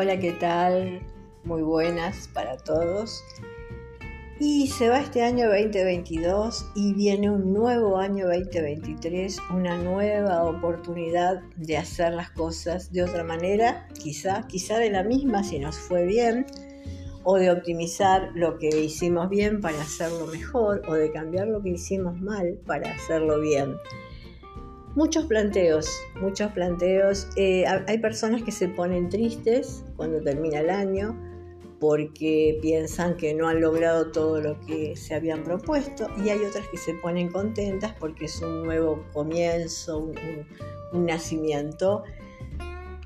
[0.00, 1.00] Hola, ¿qué tal?
[1.42, 3.20] Muy buenas para todos.
[4.38, 11.40] Y se va este año 2022 y viene un nuevo año 2023, una nueva oportunidad
[11.56, 16.06] de hacer las cosas de otra manera, quizá, quizá de la misma si nos fue
[16.06, 16.46] bien,
[17.24, 21.70] o de optimizar lo que hicimos bien para hacerlo mejor, o de cambiar lo que
[21.70, 23.74] hicimos mal para hacerlo bien
[24.98, 25.88] muchos planteos,
[26.20, 27.28] muchos planteos.
[27.36, 31.16] Eh, hay personas que se ponen tristes cuando termina el año
[31.78, 36.66] porque piensan que no han logrado todo lo que se habían propuesto y hay otras
[36.66, 40.18] que se ponen contentas porque es un nuevo comienzo, un,
[40.92, 42.02] un nacimiento,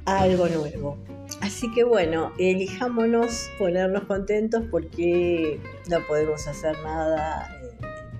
[0.06, 0.96] algo nuevo.
[1.42, 7.50] Así que bueno, elijámonos ponernos contentos porque no podemos hacer nada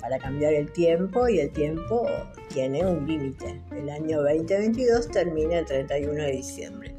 [0.02, 2.06] para cambiar el tiempo y el tiempo
[2.52, 3.62] tiene un límite.
[3.70, 6.96] El año 2022 termina el 31 de diciembre.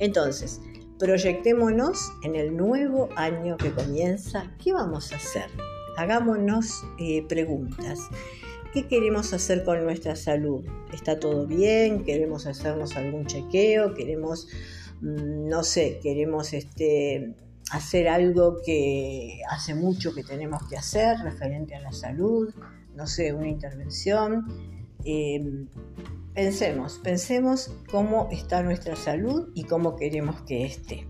[0.00, 0.60] Entonces,
[0.98, 4.50] proyectémonos en el nuevo año que comienza.
[4.62, 5.44] ¿Qué vamos a hacer?
[5.98, 8.08] Hagámonos eh, preguntas.
[8.72, 10.64] ¿Qué queremos hacer con nuestra salud?
[10.92, 12.04] ¿Está todo bien?
[12.04, 13.94] ¿Queremos hacernos algún chequeo?
[13.94, 14.48] ¿Queremos,
[15.02, 17.34] mm, no sé, queremos este,
[17.70, 22.54] hacer algo que hace mucho que tenemos que hacer referente a la salud,
[22.94, 24.46] no sé, una intervención.
[25.04, 25.68] Em,
[26.34, 31.06] pensemos, pensemos cómo está nuestra salud y cómo queremos que esté.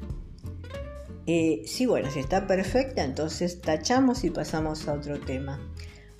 [1.27, 5.61] Eh, bueno, si está perfecta, entonces tachamos y pasamos a otro tema.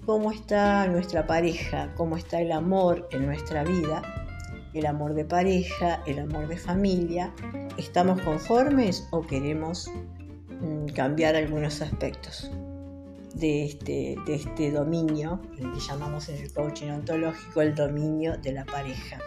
[0.05, 1.94] ¿Cómo está nuestra pareja?
[1.94, 4.03] ¿Cómo está el amor en nuestra vida?
[4.75, 7.33] El amor de pareja, el amor de familia.
[7.78, 9.91] ¿Estamos conformes o queremos
[10.95, 12.51] cambiar algunos aspectos
[13.34, 18.53] de este, de este dominio, el que llamamos en el coaching ontológico el dominio de
[18.53, 19.19] la pareja.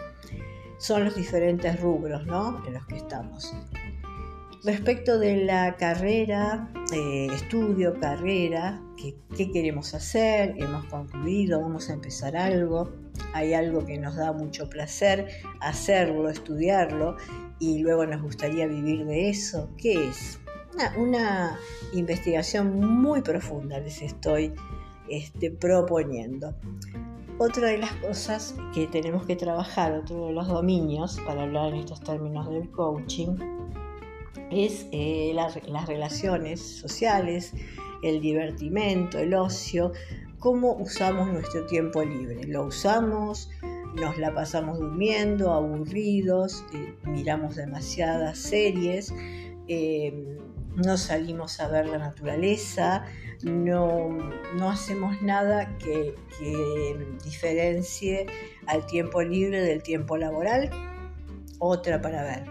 [0.78, 2.62] Son los diferentes rubros ¿no?
[2.66, 3.54] en los que estamos.
[4.64, 10.54] Respecto de la carrera, eh, estudio, carrera, ¿qué, queremos hacer?
[10.56, 12.92] Hemos concluido, vamos a empezar algo.
[13.34, 15.28] Hay algo que nos da mucho placer
[15.60, 17.16] hacerlo, estudiarlo
[17.58, 19.68] y luego nos gustaría vivir de eso.
[19.76, 20.38] ¿Qué es?
[20.96, 21.58] Una,
[21.92, 24.52] investigación muy profunda les estoy
[25.08, 26.54] este, proponiendo.
[27.38, 31.80] Otra de las cosas que tenemos que trabajar, otro de los dominios, para hablar en
[31.80, 33.36] estos términos del coaching,
[34.50, 37.52] es eh, las relaciones sociales,
[38.02, 39.92] el divertimento, el ocio,
[40.38, 42.44] cómo usamos nuestro tiempo libre.
[42.48, 43.48] Lo usamos,
[43.94, 49.14] nos la pasamos durmiendo, aburridos, eh, miramos demasiadas series.
[49.68, 50.38] Eh,
[50.76, 53.04] no salimos a ver la naturaleza,
[53.42, 54.18] no,
[54.70, 56.14] hacemos nada que,
[57.24, 58.26] diferencie
[58.66, 60.70] al tiempo libre del tiempo laboral.
[61.58, 62.44] Otra para ver.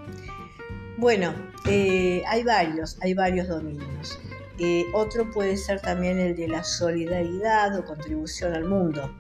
[0.98, 1.34] Bueno,
[1.68, 4.20] eh, hay varios, hay varios dominios.
[4.60, 9.12] Eh, otro puede ser también el de la solidaridad o contribución al mundo.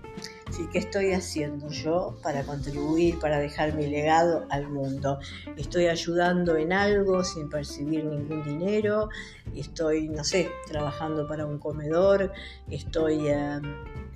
[0.71, 5.17] ¿Qué estoy haciendo yo para contribuir, para dejar mi legado al mundo?
[5.55, 9.09] Estoy ayudando en algo sin percibir ningún dinero,
[9.55, 12.33] estoy, no sé, trabajando para un comedor,
[12.69, 13.61] estoy em,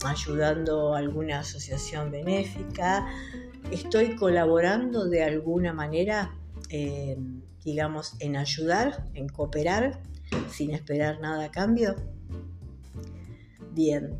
[0.05, 3.07] ayudando alguna asociación benéfica,
[3.71, 6.35] estoy colaborando de alguna manera,
[6.69, 10.01] em, digamos, en ayudar, en cooperar,
[10.51, 11.95] sin esperar nada a cambio.
[13.71, 14.17] Bien,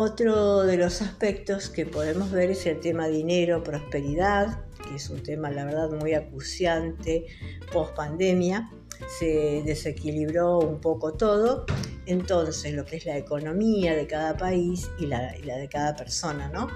[0.00, 5.24] otro de los aspectos que podemos ver es el tema dinero, prosperidad, que es un
[5.24, 7.26] tema, la verdad, muy acuciante
[7.72, 8.70] post pandemia.
[9.18, 11.66] Se desequilibró un poco todo.
[12.06, 15.96] Entonces, lo que es la economía de cada país y la, y la de cada
[15.96, 16.68] persona, ¿no?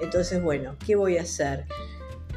[0.00, 1.66] Entonces, bueno, ¿qué voy a hacer?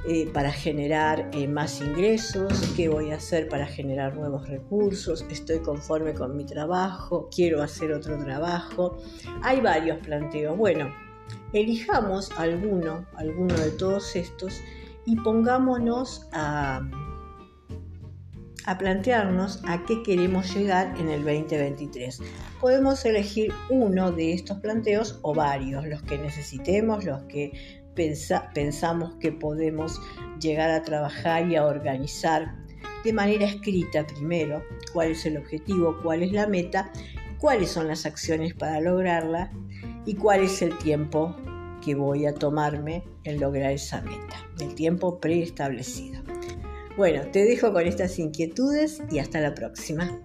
[0.05, 5.59] Eh, para generar eh, más ingresos, qué voy a hacer para generar nuevos recursos, estoy
[5.59, 8.97] conforme con mi trabajo, quiero hacer otro trabajo.
[9.43, 10.57] Hay varios planteos.
[10.57, 10.93] Bueno,
[11.53, 14.59] elijamos alguno, alguno de todos estos
[15.05, 16.81] y pongámonos a,
[18.65, 22.21] a plantearnos a qué queremos llegar en el 2023.
[22.59, 29.31] Podemos elegir uno de estos planteos o varios, los que necesitemos, los que pensamos que
[29.31, 30.01] podemos
[30.39, 32.55] llegar a trabajar y a organizar
[33.03, 34.63] de manera escrita primero
[34.93, 36.91] cuál es el objetivo, cuál es la meta,
[37.39, 39.51] cuáles son las acciones para lograrla
[40.05, 41.35] y cuál es el tiempo
[41.83, 46.23] que voy a tomarme en lograr esa meta, el tiempo preestablecido.
[46.95, 50.19] Bueno, te dejo con estas inquietudes y hasta la próxima.